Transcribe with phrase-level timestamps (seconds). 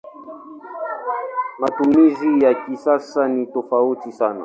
[1.59, 4.39] Matumizi ya kisasa ni tofauti sana.